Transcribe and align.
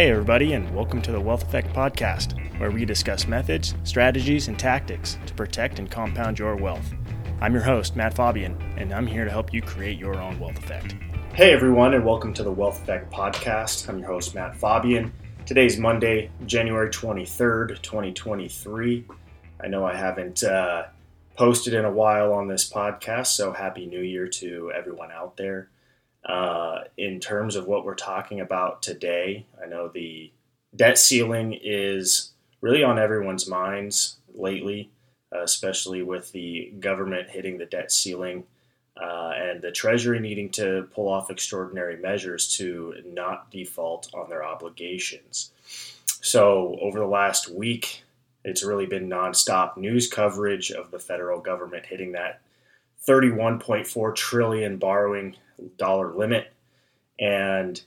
Hey, 0.00 0.12
everybody, 0.12 0.54
and 0.54 0.74
welcome 0.74 1.02
to 1.02 1.12
the 1.12 1.20
Wealth 1.20 1.42
Effect 1.42 1.74
Podcast, 1.74 2.32
where 2.58 2.70
we 2.70 2.86
discuss 2.86 3.26
methods, 3.26 3.74
strategies, 3.84 4.48
and 4.48 4.58
tactics 4.58 5.18
to 5.26 5.34
protect 5.34 5.78
and 5.78 5.90
compound 5.90 6.38
your 6.38 6.56
wealth. 6.56 6.94
I'm 7.42 7.52
your 7.52 7.62
host, 7.62 7.96
Matt 7.96 8.14
Faubion, 8.14 8.58
and 8.78 8.94
I'm 8.94 9.06
here 9.06 9.26
to 9.26 9.30
help 9.30 9.52
you 9.52 9.60
create 9.60 9.98
your 9.98 10.18
own 10.18 10.40
wealth 10.40 10.56
effect. 10.56 10.96
Hey, 11.34 11.52
everyone, 11.52 11.92
and 11.92 12.02
welcome 12.02 12.32
to 12.32 12.42
the 12.42 12.50
Wealth 12.50 12.80
Effect 12.80 13.12
Podcast. 13.12 13.86
I'm 13.90 13.98
your 13.98 14.08
host, 14.08 14.34
Matt 14.34 14.58
Faubion. 14.58 15.12
Today's 15.44 15.76
Monday, 15.76 16.30
January 16.46 16.88
23rd, 16.88 17.82
2023. 17.82 19.04
I 19.62 19.68
know 19.68 19.84
I 19.84 19.94
haven't 19.94 20.42
uh, 20.42 20.84
posted 21.36 21.74
in 21.74 21.84
a 21.84 21.92
while 21.92 22.32
on 22.32 22.48
this 22.48 22.72
podcast, 22.72 23.26
so 23.26 23.52
Happy 23.52 23.84
New 23.84 24.00
Year 24.00 24.28
to 24.28 24.72
everyone 24.74 25.12
out 25.12 25.36
there. 25.36 25.68
Uh, 26.24 26.80
in 26.96 27.18
terms 27.18 27.56
of 27.56 27.66
what 27.66 27.84
we're 27.84 27.94
talking 27.94 28.40
about 28.40 28.82
today, 28.82 29.46
I 29.62 29.66
know 29.66 29.88
the 29.88 30.30
debt 30.76 30.98
ceiling 30.98 31.58
is 31.62 32.30
really 32.60 32.84
on 32.84 32.98
everyone's 32.98 33.48
minds 33.48 34.16
lately, 34.34 34.90
uh, 35.34 35.42
especially 35.42 36.02
with 36.02 36.32
the 36.32 36.72
government 36.78 37.30
hitting 37.30 37.58
the 37.58 37.66
debt 37.66 37.90
ceiling 37.90 38.44
uh, 39.00 39.32
and 39.34 39.62
the 39.62 39.72
Treasury 39.72 40.20
needing 40.20 40.50
to 40.50 40.88
pull 40.94 41.08
off 41.08 41.30
extraordinary 41.30 41.96
measures 41.96 42.54
to 42.56 42.94
not 43.06 43.50
default 43.50 44.10
on 44.12 44.28
their 44.28 44.44
obligations. 44.44 45.52
So, 46.22 46.76
over 46.82 46.98
the 46.98 47.06
last 47.06 47.48
week, 47.48 48.04
it's 48.44 48.62
really 48.62 48.86
been 48.86 49.08
nonstop 49.08 49.76
news 49.76 50.08
coverage 50.08 50.70
of 50.70 50.90
the 50.90 50.98
federal 50.98 51.40
government 51.40 51.86
hitting 51.86 52.12
that 52.12 52.40
31.4 53.08 54.14
trillion 54.14 54.76
borrowing 54.76 55.36
dollar 55.76 56.14
limit. 56.14 56.52
And 57.18 57.80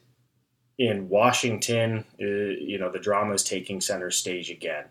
in 0.77 1.09
Washington, 1.09 2.05
uh, 2.21 2.25
you 2.25 2.77
know, 2.79 2.91
the 2.91 2.99
drama 2.99 3.33
is 3.33 3.43
taking 3.43 3.81
center 3.81 4.11
stage 4.11 4.49
again. 4.49 4.85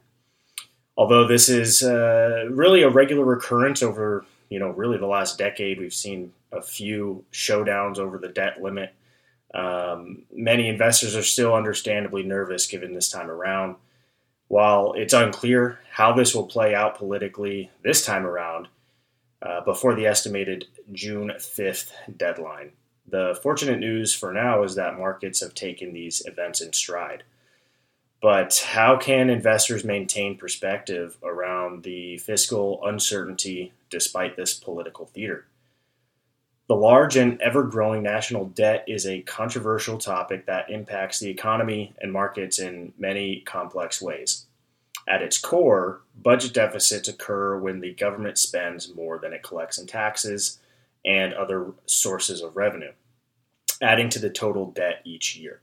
Although 0.97 1.27
this 1.27 1.49
is 1.49 1.83
uh, 1.83 2.47
really 2.51 2.83
a 2.83 2.91
regular 2.91 3.25
recurrence 3.25 3.83
over, 3.83 4.25
you 4.49 4.59
know, 4.59 4.71
really 4.71 4.99
the 4.99 5.07
last 5.07 5.39
decade, 5.39 5.81
we've 5.81 5.95
seen 5.95 6.33
a 6.53 6.61
few 6.61 7.25
showdowns 7.33 7.99
over 7.99 8.19
the 8.19 8.29
debt 8.29 8.63
limit. 8.63 8.95
Um, 9.55 10.25
many 10.33 10.69
investors 10.69 11.17
are 11.17 11.23
still 11.23 11.55
understandably 11.55 12.23
nervous 12.23 12.67
given 12.67 12.95
this 12.95 13.11
time 13.11 13.31
around. 13.31 13.77
While 14.49 14.93
it's 14.93 15.15
unclear 15.15 15.81
how 15.91 16.13
this 16.13 16.35
will 16.35 16.47
play 16.47 16.75
out 16.75 16.99
politically 16.99 17.71
this 17.83 18.05
time 18.05 18.27
around, 18.27 18.69
uh, 19.43 19.61
before 19.63 19.95
the 19.95 20.07
estimated 20.07 20.67
June 20.93 21.33
5th 21.37 21.91
deadline. 22.17 22.73
The 23.07 23.39
fortunate 23.43 23.81
news 23.81 24.15
for 24.15 24.33
now 24.33 24.63
is 24.63 24.77
that 24.77 24.97
markets 24.97 25.41
have 25.41 25.55
taken 25.55 25.93
these 25.93 26.23
events 26.25 26.61
in 26.61 26.73
stride. 26.73 27.25
But 28.23 28.65
how 28.69 28.97
can 28.97 29.29
investors 29.29 29.85
maintain 29.85 30.39
perspective 30.39 31.19
around 31.25 31.83
the 31.83 32.19
fiscal 32.19 32.81
uncertainty 32.85 33.73
despite 33.91 34.37
this 34.37 34.55
political 34.55 35.07
theater? 35.07 35.47
The 36.69 36.77
large 36.77 37.17
and 37.17 37.43
ever 37.43 37.65
growing 37.65 38.05
national 38.05 38.47
debt 38.47 38.85
is 38.87 39.07
a 39.07 39.23
controversial 39.23 39.99
topic 39.99 40.47
that 40.47 40.71
impacts 40.71 41.19
the 41.19 41.29
economy 41.29 41.95
and 42.01 42.13
markets 42.13 42.61
in 42.61 42.93
many 42.97 43.41
complex 43.41 44.01
ways. 44.01 44.47
At 45.09 45.23
its 45.23 45.39
core, 45.39 46.03
budget 46.15 46.55
deficits 46.55 47.09
occur 47.09 47.59
when 47.59 47.81
the 47.81 47.95
government 47.95 48.39
spends 48.39 48.95
more 48.95 49.19
than 49.19 49.33
it 49.33 49.43
collects 49.43 49.79
in 49.79 49.87
taxes 49.87 50.59
and 51.05 51.35
other 51.35 51.73
sources 51.87 52.41
of 52.41 52.57
revenue, 52.57 52.93
adding 53.81 54.09
to 54.11 54.19
the 54.19 54.31
total 54.31 54.71
debt 54.71 55.03
each 55.05 55.37
year. 55.37 55.61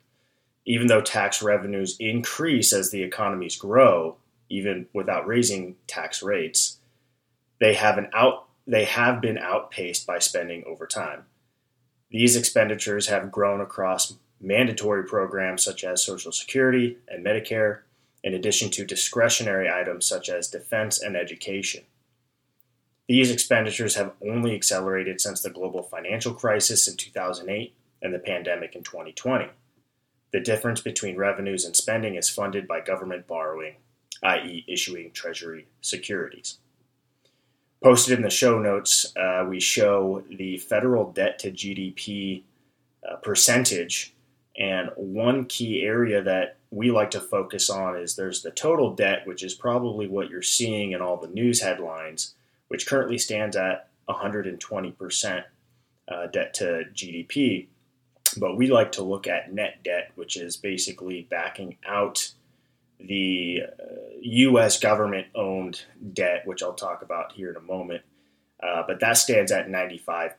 Even 0.66 0.88
though 0.88 1.01
tax 1.01 1.41
revenues 1.41 1.95
increase 2.00 2.73
as 2.73 2.91
the 2.91 3.01
economies 3.01 3.55
grow, 3.55 4.17
even 4.50 4.88
without 4.94 5.25
raising 5.25 5.75
tax 5.88 6.21
rates, 6.21 6.77
they 7.59 7.73
have 7.73 7.97
an 7.97 8.09
out 8.13 8.45
they 8.67 8.85
have 8.85 9.19
been 9.19 9.39
outpaced 9.39 10.06
by 10.06 10.19
spending 10.19 10.63
over 10.67 10.85
time. 10.85 11.25
These 12.11 12.35
expenditures 12.35 13.07
have 13.07 13.31
grown 13.31 13.61
across 13.61 14.13
mandatory 14.39 15.06
programs 15.06 15.63
such 15.63 15.83
as 15.83 16.03
Social 16.03 16.31
Security 16.31 16.97
and 17.07 17.25
Medicare, 17.25 17.79
in 18.24 18.34
addition 18.34 18.69
to 18.72 18.85
discretionary 18.85 19.69
items 19.69 20.06
such 20.06 20.30
as 20.30 20.47
defense 20.47 21.02
and 21.02 21.16
education. 21.16 21.84
These 23.07 23.31
expenditures 23.31 23.96
have 23.96 24.13
only 24.22 24.53
accelerated 24.53 25.19
since 25.19 25.41
the 25.41 25.50
global 25.50 25.81
financial 25.81 26.34
crisis 26.34 26.88
in 26.88 26.96
2008 26.96 27.74
and 28.02 28.13
the 28.13 28.19
pandemic 28.19 28.75
in 28.75 28.84
2020. 28.84 29.47
The 30.31 30.40
difference 30.40 30.81
between 30.81 31.18
revenues 31.18 31.66
and 31.66 31.75
spending 31.75 32.16
is 32.16 32.30
funded 32.30 32.68
by 32.68 32.81
government 32.81 33.25
borrowing, 33.25 33.78
i.e., 34.22 34.63
issuing 34.68 35.12
Treasury 35.12 35.68
securities. 35.81 36.59
Posted 37.84 38.18
in 38.18 38.24
the 38.24 38.30
show 38.30 38.59
notes, 38.59 39.12
uh, 39.16 39.46
we 39.50 39.59
show 39.59 40.24
the 40.30 40.57
federal 40.57 41.12
debt 41.12 41.40
to 41.40 41.51
GDP 41.51 42.44
uh, 43.09 43.16
percentage 43.16 44.13
and 44.59 44.89
one 44.97 45.45
key 45.45 45.83
area 45.83 46.21
that 46.21 46.57
we 46.69 46.91
like 46.91 47.11
to 47.11 47.21
focus 47.21 47.69
on 47.69 47.97
is 47.97 48.15
there's 48.15 48.41
the 48.41 48.51
total 48.51 48.93
debt, 48.93 49.25
which 49.25 49.41
is 49.41 49.53
probably 49.53 50.07
what 50.07 50.29
you're 50.29 50.41
seeing 50.41 50.91
in 50.91 51.01
all 51.01 51.17
the 51.17 51.29
news 51.29 51.61
headlines, 51.61 52.35
which 52.67 52.85
currently 52.85 53.17
stands 53.17 53.55
at 53.55 53.87
120% 54.09 55.43
uh, 56.09 56.27
debt 56.27 56.53
to 56.55 56.83
GDP. 56.93 57.67
But 58.37 58.57
we 58.57 58.67
like 58.67 58.91
to 58.93 59.03
look 59.03 59.27
at 59.27 59.53
net 59.53 59.79
debt, 59.83 60.11
which 60.15 60.35
is 60.35 60.57
basically 60.57 61.25
backing 61.29 61.77
out 61.87 62.33
the 62.99 63.61
uh, 63.63 63.93
U.S. 64.21 64.77
government 64.77 65.27
owned 65.33 65.83
debt, 66.13 66.45
which 66.45 66.61
I'll 66.61 66.73
talk 66.73 67.01
about 67.01 67.31
here 67.31 67.49
in 67.49 67.55
a 67.55 67.61
moment. 67.61 68.03
Uh, 68.61 68.83
but 68.85 68.99
that 68.99 69.13
stands 69.17 69.53
at 69.53 69.69
95%. 69.69 70.33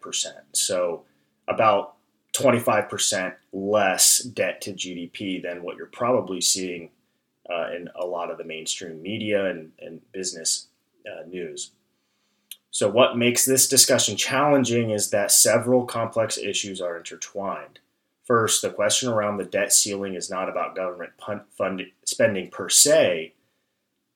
So 0.53 1.05
about 1.49 1.97
25% 2.33 3.35
less 3.53 4.19
debt 4.21 4.61
to 4.63 4.73
GDP 4.73 5.43
than 5.43 5.63
what 5.63 5.77
you're 5.77 5.87
probably 5.87 6.41
seeing 6.41 6.91
uh, 7.51 7.71
in 7.75 7.89
a 7.97 8.07
lot 8.07 8.31
of 8.31 8.39
the 8.39 8.45
mainstream 8.45 9.03
media 9.03 9.47
and, 9.47 9.73
and 9.81 10.01
business 10.13 10.69
uh, 11.07 11.27
news. 11.27 11.73
So, 12.71 12.89
what 12.89 13.19
makes 13.19 13.45
this 13.45 13.69
discussion 13.69 14.17
challenging 14.17 14.91
is 14.91 15.11
that 15.11 15.33
several 15.33 15.85
complex 15.85 16.39
issues 16.39 16.81
are 16.81 16.97
intertwined. 16.97 17.81
First, 18.25 18.63
the 18.63 18.71
question 18.71 19.09
around 19.09 19.39
the 19.39 19.45
debt 19.45 19.73
ceiling 19.73 20.15
is 20.15 20.31
not 20.31 20.49
about 20.49 20.77
government 20.77 21.13
fund 21.51 21.83
spending 22.05 22.49
per 22.49 22.69
se, 22.69 23.35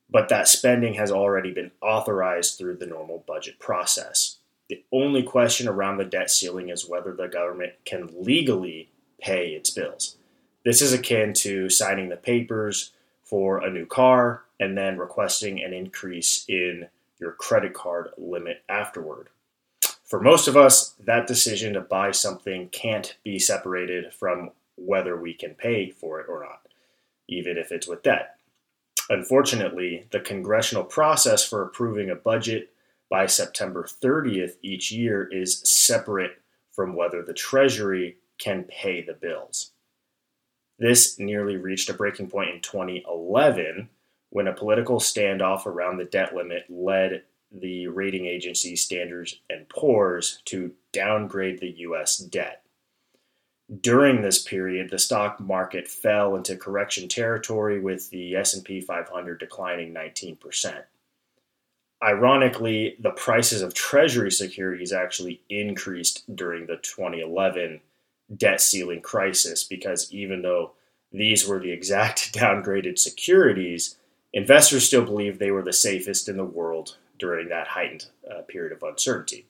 but 0.08 0.28
that 0.28 0.46
spending 0.46 0.94
has 0.94 1.10
already 1.10 1.52
been 1.52 1.72
authorized 1.80 2.56
through 2.56 2.76
the 2.76 2.86
normal 2.86 3.24
budget 3.26 3.58
process. 3.58 4.36
The 4.68 4.82
only 4.92 5.22
question 5.22 5.68
around 5.68 5.98
the 5.98 6.04
debt 6.04 6.30
ceiling 6.30 6.70
is 6.70 6.88
whether 6.88 7.12
the 7.12 7.28
government 7.28 7.72
can 7.84 8.08
legally 8.18 8.90
pay 9.20 9.48
its 9.48 9.70
bills. 9.70 10.16
This 10.64 10.80
is 10.80 10.92
akin 10.92 11.34
to 11.34 11.68
signing 11.68 12.08
the 12.08 12.16
papers 12.16 12.92
for 13.22 13.58
a 13.58 13.70
new 13.70 13.84
car 13.84 14.44
and 14.58 14.76
then 14.76 14.98
requesting 14.98 15.62
an 15.62 15.74
increase 15.74 16.44
in 16.48 16.88
your 17.18 17.32
credit 17.32 17.74
card 17.74 18.08
limit 18.16 18.62
afterward. 18.68 19.28
For 20.04 20.20
most 20.20 20.48
of 20.48 20.56
us, 20.56 20.94
that 21.04 21.26
decision 21.26 21.74
to 21.74 21.80
buy 21.80 22.12
something 22.12 22.68
can't 22.68 23.16
be 23.24 23.38
separated 23.38 24.12
from 24.14 24.50
whether 24.76 25.16
we 25.16 25.34
can 25.34 25.54
pay 25.54 25.90
for 25.90 26.20
it 26.20 26.26
or 26.28 26.42
not, 26.42 26.66
even 27.28 27.56
if 27.56 27.72
it's 27.72 27.88
with 27.88 28.02
debt. 28.02 28.36
Unfortunately, 29.10 30.06
the 30.10 30.20
congressional 30.20 30.84
process 30.84 31.44
for 31.46 31.62
approving 31.62 32.10
a 32.10 32.14
budget 32.14 32.70
by 33.14 33.26
September 33.26 33.84
30th 33.84 34.56
each 34.60 34.90
year 34.90 35.28
is 35.30 35.60
separate 35.60 36.32
from 36.72 36.96
whether 36.96 37.22
the 37.22 37.32
Treasury 37.32 38.16
can 38.40 38.64
pay 38.64 39.02
the 39.02 39.12
bills. 39.12 39.70
This 40.80 41.16
nearly 41.16 41.56
reached 41.56 41.88
a 41.88 41.94
breaking 41.94 42.28
point 42.28 42.50
in 42.50 42.60
2011 42.60 43.88
when 44.30 44.48
a 44.48 44.52
political 44.52 44.98
standoff 44.98 45.64
around 45.64 45.98
the 45.98 46.06
debt 46.06 46.34
limit 46.34 46.64
led 46.68 47.22
the 47.52 47.86
rating 47.86 48.26
agency 48.26 48.74
Standards 48.74 49.38
and 49.48 49.68
Poor's 49.68 50.42
to 50.46 50.72
downgrade 50.90 51.60
the 51.60 51.70
US 51.82 52.16
debt. 52.16 52.64
During 53.80 54.22
this 54.22 54.42
period, 54.42 54.90
the 54.90 54.98
stock 54.98 55.38
market 55.38 55.86
fell 55.86 56.34
into 56.34 56.56
correction 56.56 57.06
territory 57.06 57.78
with 57.78 58.10
the 58.10 58.34
S&P 58.34 58.80
500 58.80 59.38
declining 59.38 59.94
19%. 59.94 60.82
Ironically, 62.04 62.96
the 63.00 63.10
prices 63.10 63.62
of 63.62 63.72
Treasury 63.72 64.30
securities 64.30 64.92
actually 64.92 65.40
increased 65.48 66.22
during 66.36 66.66
the 66.66 66.76
2011 66.76 67.80
debt 68.36 68.60
ceiling 68.60 69.00
crisis 69.00 69.64
because 69.64 70.12
even 70.12 70.42
though 70.42 70.72
these 71.12 71.46
were 71.46 71.58
the 71.58 71.72
exact 71.72 72.34
downgraded 72.34 72.98
securities, 72.98 73.96
investors 74.34 74.86
still 74.86 75.04
believed 75.04 75.38
they 75.38 75.50
were 75.50 75.62
the 75.62 75.72
safest 75.72 76.28
in 76.28 76.36
the 76.36 76.44
world 76.44 76.96
during 77.18 77.48
that 77.48 77.68
heightened 77.68 78.06
uh, 78.30 78.42
period 78.42 78.72
of 78.72 78.82
uncertainty. 78.82 79.46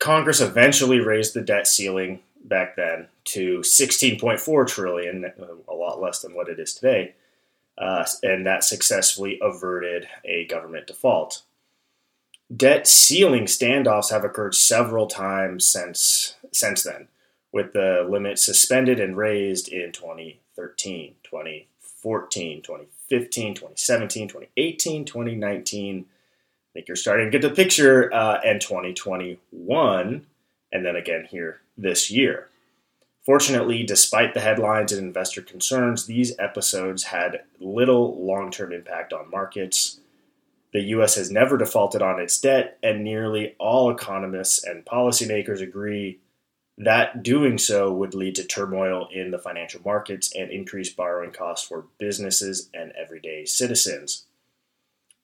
Congress 0.00 0.40
eventually 0.40 0.98
raised 0.98 1.34
the 1.34 1.42
debt 1.42 1.66
ceiling 1.66 2.20
back 2.42 2.74
then 2.74 3.06
to 3.24 3.58
16.4 3.58 4.66
trillion, 4.66 5.24
a 5.68 5.74
lot 5.74 6.00
less 6.00 6.20
than 6.22 6.34
what 6.34 6.48
it 6.48 6.58
is 6.58 6.74
today. 6.74 7.14
Uh, 7.80 8.04
and 8.22 8.46
that 8.46 8.62
successfully 8.62 9.38
averted 9.40 10.06
a 10.22 10.44
government 10.46 10.86
default. 10.86 11.42
Debt 12.54 12.86
ceiling 12.86 13.44
standoffs 13.44 14.10
have 14.10 14.22
occurred 14.24 14.54
several 14.54 15.06
times 15.06 15.64
since 15.64 16.34
since 16.52 16.82
then, 16.82 17.08
with 17.52 17.72
the 17.72 18.06
limit 18.08 18.38
suspended 18.38 19.00
and 19.00 19.16
raised 19.16 19.68
in 19.68 19.92
2013, 19.92 21.14
2014, 21.22 22.62
2015, 22.62 23.54
2017, 23.54 24.28
2018, 24.28 25.04
2019. 25.04 25.98
I 26.00 26.72
think 26.72 26.88
you're 26.88 26.96
starting 26.96 27.30
to 27.30 27.38
get 27.38 27.48
the 27.48 27.54
picture, 27.54 28.12
uh, 28.12 28.40
and 28.44 28.60
2021, 28.60 30.26
and 30.72 30.86
then 30.86 30.96
again 30.96 31.26
here 31.30 31.60
this 31.78 32.10
year. 32.10 32.48
Fortunately, 33.24 33.82
despite 33.82 34.32
the 34.32 34.40
headlines 34.40 34.92
and 34.92 35.06
investor 35.06 35.42
concerns, 35.42 36.06
these 36.06 36.32
episodes 36.38 37.04
had 37.04 37.42
little 37.58 38.24
long 38.24 38.50
term 38.50 38.72
impact 38.72 39.12
on 39.12 39.30
markets. 39.30 40.00
The 40.72 40.80
U.S. 40.80 41.16
has 41.16 41.30
never 41.30 41.58
defaulted 41.58 42.00
on 42.00 42.20
its 42.20 42.40
debt, 42.40 42.78
and 42.82 43.04
nearly 43.04 43.56
all 43.58 43.90
economists 43.90 44.64
and 44.64 44.84
policymakers 44.84 45.60
agree 45.60 46.20
that 46.78 47.22
doing 47.22 47.58
so 47.58 47.92
would 47.92 48.14
lead 48.14 48.34
to 48.36 48.44
turmoil 48.44 49.06
in 49.12 49.30
the 49.30 49.38
financial 49.38 49.82
markets 49.84 50.32
and 50.34 50.50
increased 50.50 50.96
borrowing 50.96 51.30
costs 51.30 51.66
for 51.68 51.86
businesses 51.98 52.70
and 52.72 52.92
everyday 52.92 53.44
citizens. 53.44 54.24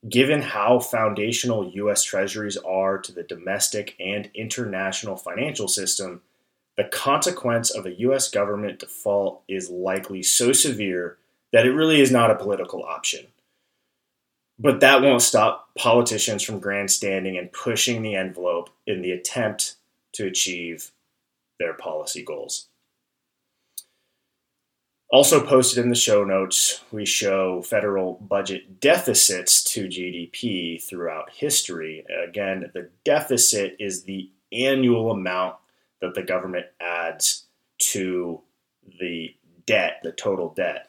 Given 0.06 0.42
how 0.42 0.80
foundational 0.80 1.70
U.S. 1.70 2.02
Treasuries 2.02 2.58
are 2.58 2.98
to 2.98 3.10
the 3.10 3.22
domestic 3.22 3.96
and 3.98 4.28
international 4.34 5.16
financial 5.16 5.66
system, 5.66 6.20
the 6.76 6.84
consequence 6.84 7.70
of 7.70 7.86
a 7.86 7.98
U.S. 8.00 8.28
government 8.28 8.80
default 8.80 9.42
is 9.48 9.70
likely 9.70 10.22
so 10.22 10.52
severe 10.52 11.16
that 11.52 11.66
it 11.66 11.72
really 11.72 12.00
is 12.00 12.10
not 12.10 12.30
a 12.30 12.36
political 12.36 12.82
option. 12.82 13.26
But 14.58 14.80
that 14.80 15.02
won't 15.02 15.22
stop 15.22 15.70
politicians 15.76 16.42
from 16.42 16.60
grandstanding 16.60 17.36
and 17.36 17.52
pushing 17.52 18.02
the 18.02 18.14
envelope 18.14 18.70
in 18.86 19.02
the 19.02 19.12
attempt 19.12 19.76
to 20.12 20.26
achieve 20.26 20.92
their 21.58 21.74
policy 21.74 22.22
goals. 22.22 22.68
Also, 25.08 25.44
posted 25.46 25.82
in 25.82 25.88
the 25.88 25.94
show 25.94 26.24
notes, 26.24 26.82
we 26.90 27.06
show 27.06 27.62
federal 27.62 28.14
budget 28.14 28.80
deficits 28.80 29.62
to 29.62 29.86
GDP 29.86 30.82
throughout 30.82 31.30
history. 31.30 32.04
Again, 32.28 32.70
the 32.74 32.90
deficit 33.04 33.76
is 33.78 34.02
the 34.02 34.30
annual 34.52 35.12
amount 35.12 35.56
that 36.00 36.14
the 36.14 36.22
government 36.22 36.66
adds 36.80 37.44
to 37.78 38.40
the 39.00 39.34
debt, 39.66 40.00
the 40.02 40.12
total 40.12 40.52
debt, 40.54 40.88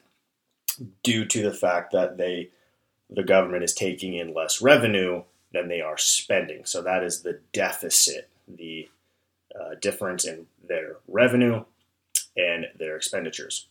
due 1.04 1.26
to 1.26 1.42
the 1.42 1.54
fact 1.54 1.92
that 1.92 2.18
they 2.18 2.50
the 3.10 3.24
government 3.24 3.64
is 3.64 3.74
taking 3.74 4.16
in 4.16 4.34
less 4.34 4.62
revenue 4.62 5.24
than 5.54 5.70
they 5.70 5.80
are 5.80 5.98
spending. 5.98 6.66
So 6.66 6.82
that 6.82 7.04
is 7.04 7.22
the 7.22 7.40
deficit, 7.54 8.28
the 8.48 8.90
uh, 9.58 9.76
difference 9.82 10.26
in 10.26 10.48
their 10.68 10.98
revenue 11.08 11.64
and 12.36 12.68
their 12.78 12.98
expenditures. 12.98 13.68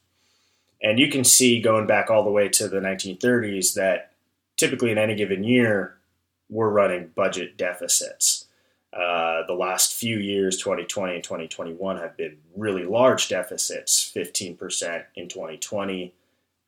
And 0.82 0.98
you 0.98 1.08
can 1.08 1.24
see 1.24 1.60
going 1.60 1.86
back 1.86 2.10
all 2.10 2.24
the 2.24 2.30
way 2.30 2.48
to 2.48 2.68
the 2.68 2.80
1930s 2.80 3.74
that 3.74 4.12
typically 4.56 4.90
in 4.90 4.98
any 4.98 5.14
given 5.14 5.44
year, 5.44 5.96
we're 6.48 6.70
running 6.70 7.12
budget 7.14 7.56
deficits. 7.56 8.45
Uh, 8.96 9.46
the 9.46 9.52
last 9.52 9.94
few 9.94 10.18
years, 10.18 10.56
2020 10.56 11.16
and 11.16 11.22
2021, 11.22 11.98
have 11.98 12.16
been 12.16 12.38
really 12.56 12.84
large 12.84 13.28
deficits 13.28 14.10
15% 14.14 15.04
in 15.16 15.28
2020 15.28 16.14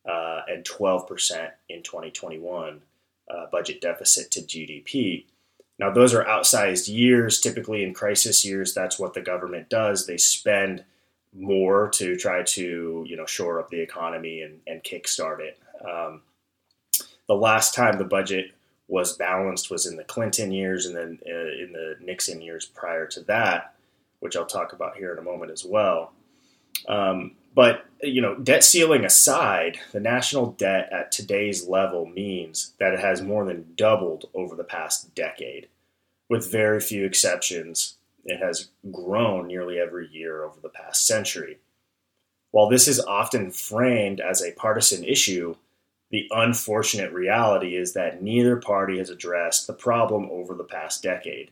uh, 0.07 0.41
and 0.47 0.63
12% 0.65 1.51
in 1.71 1.83
2021 1.83 2.83
uh, 3.31 3.47
budget 3.51 3.81
deficit 3.81 4.31
to 4.31 4.41
GDP. 4.41 5.25
Now, 5.79 5.91
those 5.91 6.13
are 6.13 6.25
outsized 6.25 6.93
years. 6.93 7.41
Typically, 7.41 7.83
in 7.83 7.95
crisis 7.95 8.45
years, 8.45 8.75
that's 8.75 8.99
what 8.99 9.15
the 9.15 9.23
government 9.23 9.71
does. 9.71 10.07
They 10.07 10.19
spend 10.19 10.85
more 11.35 11.89
to 11.91 12.17
try 12.17 12.43
to 12.43 13.05
you 13.07 13.17
know 13.17 13.27
shore 13.27 13.61
up 13.61 13.71
the 13.71 13.81
economy 13.81 14.43
and, 14.43 14.61
and 14.67 14.83
kickstart 14.83 15.41
it. 15.41 15.59
Um, 15.87 16.23
the 17.27 17.35
last 17.35 17.75
time 17.75 17.99
the 17.99 18.05
budget 18.05 18.53
was 18.89 19.17
balanced 19.17 19.71
was 19.71 19.87
in 19.87 19.97
the 19.97 20.05
Clinton 20.05 20.51
years 20.51 20.87
and 20.87 20.97
then 20.97 21.19
uh, 21.27 21.63
in 21.63 21.73
the 21.73 21.97
Nixon 22.01 22.41
years 22.41 22.65
prior 22.65 23.07
to 23.07 23.21
that, 23.25 23.75
which 24.21 24.37
I'll 24.37 24.47
talk 24.47 24.73
about 24.73 24.97
here 24.97 25.13
in 25.13 25.19
a 25.19 25.23
moment 25.23 25.53
as 25.53 25.65
well. 25.65 26.13
Um, 26.89 27.37
but 27.55 27.85
you 28.03 28.23
know, 28.23 28.37
debt 28.37 28.65
ceiling 28.65 29.05
aside, 29.05 29.79
the 29.93 30.01
national 30.01 30.53
debt 30.53 30.89
at 30.93 31.13
today's 31.13 31.67
level 31.67 32.07
means 32.07 32.73
that 32.79 32.95
it 32.95 33.01
has 33.01 33.21
more 33.21 33.45
than 33.45 33.73
doubled 33.77 34.27
over 34.35 34.57
the 34.57 34.65
past 34.65 35.15
decade. 35.15 35.69
With 36.29 36.51
very 36.51 36.81
few 36.81 37.05
exceptions, 37.05 37.97
it 38.25 38.39
has 38.39 38.69
grown 38.93 39.47
nearly 39.47 39.79
every 39.79 40.09
year 40.09 40.45
over 40.45 40.61
the 40.61 40.69
past 40.69 41.07
century. 41.07 41.59
While 42.51 42.69
this 42.69 42.89
is 42.89 43.01
often 43.01 43.51
framed 43.51 44.21
as 44.21 44.43
a 44.43 44.53
partisan 44.53 45.05
issue, 45.05 45.57
the 46.11 46.27
unfortunate 46.31 47.13
reality 47.13 47.77
is 47.77 47.93
that 47.93 48.23
neither 48.23 48.57
party 48.57 48.99
has 48.99 49.11
addressed 49.11 49.67
the 49.67 49.75
problem 49.75 50.29
over 50.31 50.55
the 50.55 50.65
past 50.65 51.03
decade. 51.03 51.51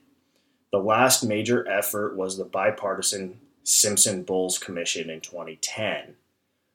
The 0.72 0.78
last 0.78 1.22
major 1.22 1.68
effort 1.68 2.16
was 2.16 2.36
the 2.36 2.44
bipartisan 2.44 3.40
Simpson 3.64 4.22
Bowles 4.22 4.58
Commission 4.58 5.10
in 5.10 5.20
2010, 5.20 6.14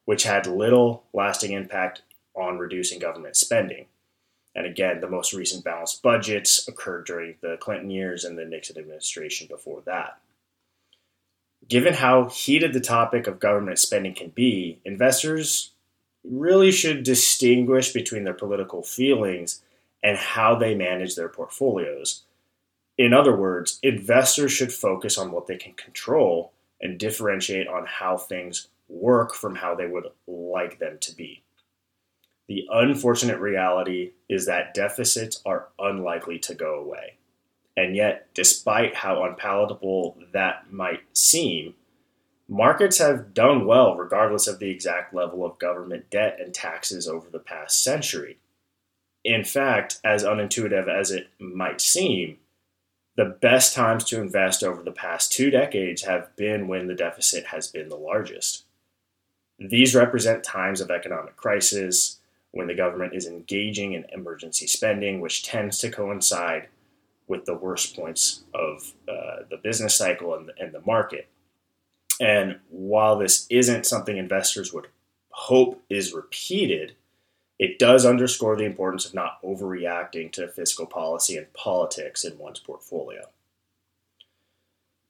which 0.06 0.24
had 0.24 0.45
little 0.45 1.04
lasting 1.13 1.54
impact 1.54 2.04
on 2.36 2.60
reducing 2.60 3.00
government 3.00 3.36
spending. 3.36 3.88
And 4.54 4.66
again, 4.66 5.00
the 5.00 5.10
most 5.10 5.34
recent 5.34 5.63
balanced 5.63 6.04
budgets 6.04 6.68
occurred 6.68 7.06
during 7.06 7.36
the 7.42 7.57
Clinton 7.60 7.89
years 7.89 8.25
and 8.25 8.38
the 8.38 8.45
Nixon 8.45 8.77
administration 8.77 9.48
before 9.48 9.81
that. 9.86 10.19
Given 11.68 11.94
how 11.94 12.27
heated 12.27 12.74
the 12.74 12.80
topic 12.80 13.27
of 13.27 13.39
government 13.39 13.80
spending 13.80 14.13
can 14.13 14.30
be, 14.30 14.80
investors 14.84 15.72
really 16.24 16.72
should 16.72 17.04
distinguish 17.04 17.92
between 17.92 18.24
their 18.24 18.34
political 18.34 18.84
feelings 18.84 19.62
and 20.04 20.18
how 20.18 20.56
they 20.56 20.75
manage 20.75 21.16
their 21.16 21.30
portfolios. 21.30 22.24
In 22.98 23.13
other 23.13 23.36
words, 23.36 23.80
investors 23.82 24.51
should 24.51 24.74
focus 24.74 25.18
on 25.18 25.32
what 25.32 25.48
they 25.48 25.58
can 25.58 25.74
control 25.74 26.51
and 26.80 27.00
differentiate 27.00 27.68
on 27.68 27.86
how 27.86 28.18
things 28.18 28.68
work 28.90 29.34
from 29.34 29.56
how 29.56 29.75
they 29.75 29.88
would 29.88 30.08
like 30.28 30.80
them 30.80 30.98
to 31.00 31.16
be. 31.16 31.42
The 32.48 32.68
unfortunate 32.70 33.40
reality 33.40 34.12
is 34.28 34.46
that 34.46 34.74
deficits 34.74 35.42
are 35.46 35.70
unlikely 35.80 36.40
to 36.40 36.54
go 36.54 36.75
away. 36.80 37.13
And 37.78 37.96
yet, 37.96 38.28
despite 38.34 38.96
how 38.96 39.24
unpalatable 39.24 40.18
that 40.34 40.72
might 40.72 41.01
seem, 41.13 41.75
Markets 42.51 42.98
have 42.98 43.34
done 43.34 43.65
well 43.65 43.96
regardless 43.96 44.46
of 44.46 44.60
the 44.60 44.70
exact 44.70 45.13
level 45.13 45.46
of 45.46 45.58
government 45.58 46.10
debt 46.10 46.38
and 46.38 46.53
taxes 46.53 47.08
over 47.08 47.29
the 47.29 47.39
past 47.39 47.81
century. 47.81 48.39
In 49.24 49.46
fact, 49.46 50.01
as 50.03 50.25
unintuitive 50.25 50.89
as 50.89 51.12
it 51.12 51.29
might 51.39 51.79
seem, 51.79 52.39
the 53.15 53.24
best 53.24 53.74
times 53.74 54.03
to 54.03 54.20
invest 54.20 54.65
over 54.65 54.84
the 54.84 54.91
past 54.91 55.31
two 55.31 55.50
decades 55.50 56.01
have 56.01 56.36
been 56.36 56.67
when 56.67 56.88
the 56.88 56.93
deficit 56.93 57.46
has 57.46 57.70
been 57.70 57.88
the 57.88 57.96
largest. 57.96 58.65
These 59.58 59.96
represent 59.96 60.43
times 60.43 60.81
of 60.81 60.91
economic 60.91 61.38
crisis, 61.38 62.20
when 62.51 62.67
the 62.67 62.75
government 62.75 63.15
is 63.15 63.27
engaging 63.27 63.93
in 63.93 64.05
emergency 64.12 64.67
spending, 64.67 65.22
which 65.22 65.43
tends 65.43 65.77
to 65.77 65.89
coincide 65.89 66.67
with 67.29 67.46
the 67.46 67.55
worst 67.55 67.96
points 67.96 68.43
of 68.53 68.91
uh, 69.08 69.43
the 69.50 69.60
business 69.63 69.96
cycle 69.96 70.36
and 70.36 70.50
the, 70.50 70.53
and 70.60 70.74
the 70.74 70.81
market. 70.81 71.29
And 72.22 72.60
while 72.70 73.18
this 73.18 73.48
isn't 73.50 73.88
something 73.88 74.16
investors 74.16 74.72
would 74.72 74.88
hope 75.32 75.84
is 75.90 76.13
repeated, 76.13 76.94
it 77.58 77.80
does 77.80 78.06
underscore 78.06 78.56
the 78.56 78.63
importance 78.63 79.06
of 79.06 79.16
not 79.16 79.42
overreacting 79.42 80.32
to 80.34 80.48
fiscal 80.48 80.86
policy 80.86 81.36
and 81.36 81.51
politics 81.54 82.24
in 82.24 82.38
one's 82.38 82.60
portfolio. 82.60 83.24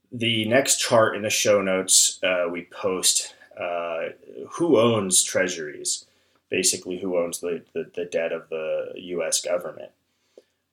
The 0.09 0.45
next 0.45 0.77
chart 0.77 1.17
in 1.17 1.21
the 1.21 1.29
show 1.29 1.61
notes, 1.61 2.17
uh, 2.23 2.45
we 2.49 2.63
post 2.71 3.35
uh, 3.59 4.09
who 4.51 4.79
owns 4.79 5.21
treasuries, 5.21 6.05
basically, 6.49 6.99
who 6.99 7.17
owns 7.17 7.41
the, 7.41 7.61
the, 7.73 7.91
the 7.93 8.05
debt 8.05 8.31
of 8.31 8.47
the 8.49 8.93
US 8.95 9.41
government. 9.41 9.91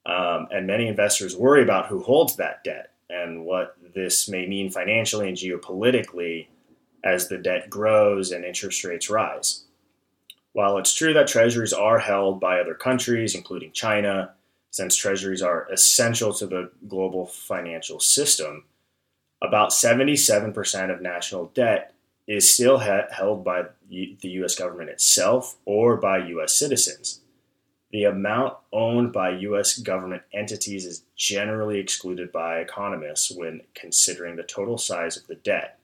Um, 0.06 0.46
and 0.52 0.68
many 0.68 0.86
investors 0.86 1.36
worry 1.36 1.62
about 1.62 1.86
who 1.86 2.00
holds 2.00 2.36
that 2.36 2.62
debt 2.62 2.92
and 3.10 3.44
what 3.44 3.76
this 3.94 4.28
may 4.28 4.46
mean 4.46 4.70
financially 4.70 5.28
and 5.28 5.36
geopolitically 5.36 6.46
as 7.04 7.28
the 7.28 7.38
debt 7.38 7.70
grows 7.70 8.32
and 8.32 8.44
interest 8.44 8.84
rates 8.84 9.08
rise. 9.08 9.64
While 10.52 10.78
it's 10.78 10.94
true 10.94 11.12
that 11.12 11.28
treasuries 11.28 11.72
are 11.72 11.98
held 11.98 12.40
by 12.40 12.60
other 12.60 12.74
countries, 12.74 13.34
including 13.34 13.72
China, 13.72 14.34
since 14.70 14.96
treasuries 14.96 15.42
are 15.42 15.68
essential 15.70 16.32
to 16.34 16.46
the 16.46 16.70
global 16.88 17.26
financial 17.26 18.00
system, 18.00 18.64
about 19.42 19.70
77% 19.70 20.92
of 20.92 21.00
national 21.00 21.46
debt 21.54 21.94
is 22.26 22.52
still 22.52 22.80
he- 22.80 23.12
held 23.12 23.44
by 23.44 23.64
the 23.88 24.16
US 24.20 24.54
government 24.54 24.90
itself 24.90 25.56
or 25.64 25.96
by 25.96 26.18
US 26.18 26.54
citizens. 26.54 27.20
The 27.90 28.04
amount 28.04 28.58
owned 28.72 29.12
by 29.12 29.30
US 29.30 29.78
government 29.78 30.22
entities 30.32 30.84
is 30.84 31.04
generally 31.16 31.78
excluded 31.78 32.30
by 32.30 32.58
economists 32.58 33.30
when 33.30 33.62
considering 33.74 34.36
the 34.36 34.42
total 34.42 34.76
size 34.76 35.16
of 35.16 35.26
the 35.26 35.36
debt, 35.36 35.78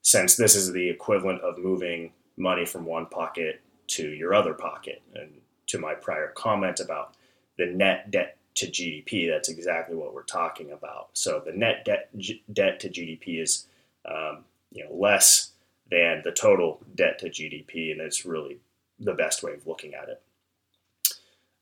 since 0.00 0.36
this 0.36 0.54
is 0.54 0.72
the 0.72 0.88
equivalent 0.88 1.42
of 1.42 1.58
moving 1.58 2.12
money 2.36 2.64
from 2.64 2.86
one 2.86 3.06
pocket 3.06 3.60
to 3.88 4.08
your 4.08 4.32
other 4.32 4.54
pocket. 4.54 5.02
And 5.14 5.42
to 5.66 5.78
my 5.78 5.94
prior 5.94 6.28
comment 6.28 6.80
about 6.80 7.14
the 7.58 7.66
net 7.66 8.10
debt 8.10 8.38
to 8.54 8.66
GDP, 8.66 9.28
that's 9.28 9.48
exactly 9.48 9.96
what 9.96 10.14
we're 10.14 10.22
talking 10.22 10.72
about. 10.72 11.10
So 11.12 11.42
the 11.44 11.52
net 11.52 11.84
debt 11.84 12.08
G- 12.16 12.42
debt 12.52 12.80
to 12.80 12.88
GDP 12.88 13.42
is 13.42 13.66
um, 14.06 14.44
you 14.72 14.84
know 14.84 14.94
less 14.94 15.50
than 15.90 16.22
the 16.24 16.32
total 16.32 16.80
debt 16.94 17.18
to 17.18 17.28
GDP, 17.28 17.92
and 17.92 18.00
it's 18.00 18.24
really 18.24 18.60
the 18.98 19.14
best 19.14 19.42
way 19.42 19.52
of 19.52 19.66
looking 19.66 19.94
at 19.94 20.08
it. 20.08 20.22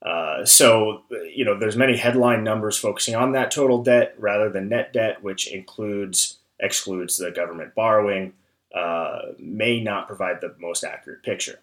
Uh, 0.01 0.45
so 0.45 1.03
you 1.33 1.43
know, 1.43 1.57
there's 1.57 1.75
many 1.75 1.97
headline 1.97 2.43
numbers 2.43 2.77
focusing 2.77 3.15
on 3.15 3.33
that 3.33 3.51
total 3.51 3.83
debt 3.83 4.15
rather 4.17 4.49
than 4.49 4.69
net 4.69 4.93
debt, 4.93 5.21
which 5.23 5.47
includes 5.51 6.37
excludes 6.59 7.17
the 7.17 7.31
government 7.31 7.73
borrowing, 7.73 8.33
uh, 8.75 9.19
may 9.37 9.79
not 9.79 10.07
provide 10.07 10.41
the 10.41 10.53
most 10.59 10.83
accurate 10.83 11.23
picture. 11.23 11.59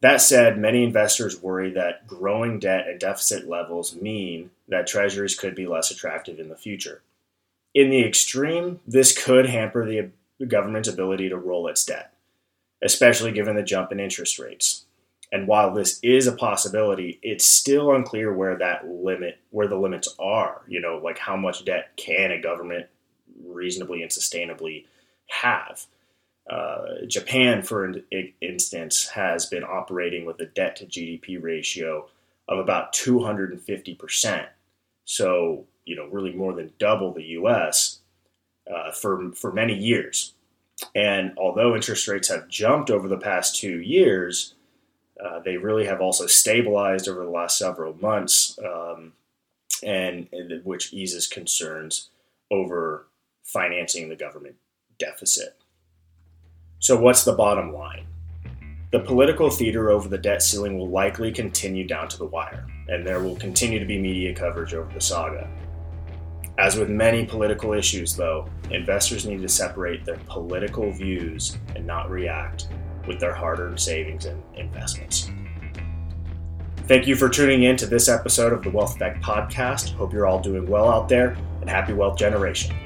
That 0.00 0.20
said, 0.20 0.58
many 0.58 0.82
investors 0.82 1.40
worry 1.40 1.70
that 1.70 2.08
growing 2.08 2.58
debt 2.58 2.88
and 2.88 2.98
deficit 2.98 3.48
levels 3.48 3.94
mean 3.94 4.50
that 4.66 4.88
treasuries 4.88 5.38
could 5.38 5.54
be 5.54 5.66
less 5.66 5.92
attractive 5.92 6.40
in 6.40 6.48
the 6.48 6.56
future. 6.56 7.02
In 7.72 7.88
the 7.88 8.04
extreme, 8.04 8.80
this 8.86 9.16
could 9.16 9.46
hamper 9.46 9.86
the 9.86 10.10
government's 10.44 10.88
ability 10.88 11.28
to 11.28 11.36
roll 11.36 11.68
its 11.68 11.84
debt, 11.84 12.12
especially 12.82 13.30
given 13.30 13.54
the 13.54 13.62
jump 13.62 13.92
in 13.92 14.00
interest 14.00 14.40
rates. 14.40 14.86
And 15.32 15.48
while 15.48 15.72
this 15.72 15.98
is 16.02 16.26
a 16.26 16.32
possibility, 16.32 17.18
it's 17.22 17.46
still 17.46 17.94
unclear 17.94 18.32
where 18.34 18.56
that 18.58 18.86
limit, 18.86 19.38
where 19.50 19.66
the 19.66 19.78
limits 19.78 20.14
are. 20.18 20.60
You 20.68 20.80
know, 20.80 21.00
like 21.02 21.18
how 21.18 21.36
much 21.36 21.64
debt 21.64 21.96
can 21.96 22.30
a 22.30 22.40
government 22.40 22.86
reasonably 23.42 24.02
and 24.02 24.10
sustainably 24.10 24.84
have? 25.28 25.86
Uh, 26.48 27.06
Japan, 27.06 27.62
for 27.62 27.94
instance, 28.42 29.08
has 29.08 29.46
been 29.46 29.64
operating 29.64 30.26
with 30.26 30.38
a 30.40 30.46
debt 30.46 30.76
to 30.76 30.86
GDP 30.86 31.42
ratio 31.42 32.08
of 32.46 32.58
about 32.58 32.92
250%. 32.92 34.46
So, 35.06 35.64
you 35.86 35.96
know, 35.96 36.08
really 36.08 36.32
more 36.32 36.52
than 36.52 36.72
double 36.78 37.12
the 37.12 37.24
US 37.24 38.00
uh, 38.70 38.92
for, 38.92 39.32
for 39.32 39.50
many 39.50 39.74
years. 39.74 40.34
And 40.94 41.32
although 41.38 41.74
interest 41.74 42.06
rates 42.08 42.28
have 42.28 42.48
jumped 42.48 42.90
over 42.90 43.08
the 43.08 43.16
past 43.16 43.56
two 43.56 43.80
years, 43.80 44.54
uh, 45.20 45.40
they 45.40 45.56
really 45.56 45.86
have 45.86 46.00
also 46.00 46.26
stabilized 46.26 47.08
over 47.08 47.24
the 47.24 47.30
last 47.30 47.58
several 47.58 47.94
months, 48.00 48.58
um, 48.64 49.12
and, 49.82 50.28
and 50.32 50.64
which 50.64 50.92
eases 50.92 51.26
concerns 51.26 52.08
over 52.50 53.06
financing 53.42 54.08
the 54.08 54.16
government 54.16 54.56
deficit. 54.98 55.56
So, 56.78 56.96
what's 56.96 57.24
the 57.24 57.32
bottom 57.32 57.72
line? 57.72 58.06
The 58.90 59.00
political 59.00 59.48
theater 59.48 59.90
over 59.90 60.08
the 60.08 60.18
debt 60.18 60.42
ceiling 60.42 60.78
will 60.78 60.88
likely 60.88 61.32
continue 61.32 61.86
down 61.86 62.08
to 62.08 62.18
the 62.18 62.26
wire, 62.26 62.66
and 62.88 63.06
there 63.06 63.22
will 63.22 63.36
continue 63.36 63.78
to 63.78 63.86
be 63.86 63.98
media 63.98 64.34
coverage 64.34 64.74
over 64.74 64.92
the 64.92 65.00
saga. 65.00 65.48
As 66.58 66.76
with 66.76 66.90
many 66.90 67.24
political 67.24 67.72
issues, 67.72 68.14
though, 68.14 68.48
investors 68.70 69.24
need 69.24 69.40
to 69.40 69.48
separate 69.48 70.04
their 70.04 70.18
political 70.26 70.92
views 70.92 71.56
and 71.74 71.86
not 71.86 72.10
react 72.10 72.68
with 73.06 73.20
their 73.20 73.34
hard 73.34 73.60
earned 73.60 73.80
savings 73.80 74.24
and 74.24 74.42
investments. 74.54 75.30
Thank 76.88 77.06
you 77.06 77.14
for 77.14 77.28
tuning 77.28 77.62
in 77.62 77.76
to 77.76 77.86
this 77.86 78.08
episode 78.08 78.52
of 78.52 78.62
the 78.62 78.70
Wealth 78.70 78.96
Effect 78.96 79.22
Podcast. 79.22 79.94
Hope 79.94 80.12
you're 80.12 80.26
all 80.26 80.40
doing 80.40 80.66
well 80.66 80.88
out 80.88 81.08
there 81.08 81.36
and 81.60 81.70
happy 81.70 81.92
wealth 81.92 82.18
generation. 82.18 82.76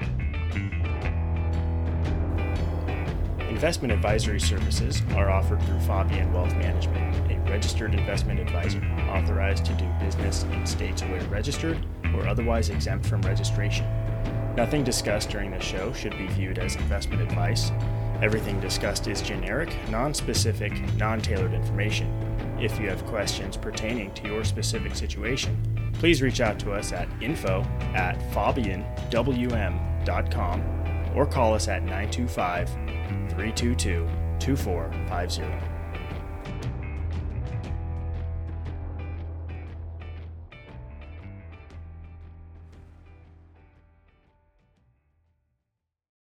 Investment 3.48 3.90
advisory 3.90 4.38
services 4.38 5.00
are 5.14 5.30
offered 5.30 5.62
through 5.62 5.78
Faubion 5.78 6.30
Wealth 6.32 6.54
Management, 6.56 7.32
a 7.32 7.50
registered 7.50 7.94
investment 7.94 8.38
advisor 8.38 8.84
authorized 9.08 9.64
to 9.64 9.72
do 9.72 9.86
business 9.98 10.42
in 10.52 10.66
states 10.66 11.00
where 11.02 11.22
registered 11.24 11.78
or 12.14 12.28
otherwise 12.28 12.68
exempt 12.68 13.06
from 13.06 13.22
registration. 13.22 13.86
Nothing 14.56 14.84
discussed 14.84 15.30
during 15.30 15.50
the 15.50 15.58
show 15.58 15.92
should 15.94 16.16
be 16.18 16.26
viewed 16.28 16.58
as 16.58 16.76
investment 16.76 17.22
advice. 17.22 17.72
Everything 18.22 18.58
discussed 18.60 19.08
is 19.08 19.20
generic, 19.20 19.76
non 19.90 20.14
specific, 20.14 20.72
non 20.96 21.20
tailored 21.20 21.52
information. 21.52 22.08
If 22.58 22.80
you 22.80 22.88
have 22.88 23.04
questions 23.04 23.54
pertaining 23.56 24.14
to 24.14 24.26
your 24.26 24.42
specific 24.44 24.94
situation, 24.94 25.58
please 25.94 26.22
reach 26.22 26.40
out 26.40 26.58
to 26.60 26.72
us 26.72 26.92
at 26.92 27.08
info 27.20 27.60
at 27.94 28.18
faubionwm.com 28.32 30.62
or 31.14 31.26
call 31.26 31.52
us 31.54 31.68
at 31.68 31.82
925 31.82 32.70
322 32.70 34.08
2450. 34.38 35.75